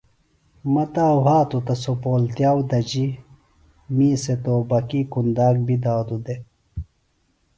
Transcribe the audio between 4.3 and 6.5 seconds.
توبکی کُنداک بیۡ دادوۡ دےۡ